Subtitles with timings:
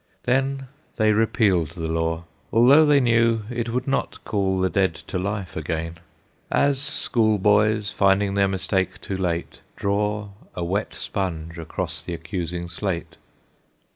[0.23, 5.19] Then they repealed the law, although they knew It would not call the dead to
[5.19, 5.99] life again;
[6.49, 12.67] As school boys, finding their mistake too late, Draw a wet sponge across the accusing
[12.67, 13.17] slate.